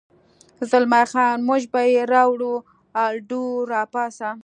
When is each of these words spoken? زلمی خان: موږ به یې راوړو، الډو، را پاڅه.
زلمی 0.69 1.03
خان: 1.11 1.37
موږ 1.47 1.61
به 1.71 1.81
یې 1.93 2.01
راوړو، 2.13 2.53
الډو، 3.03 3.45
را 3.71 3.83
پاڅه. 3.93 4.29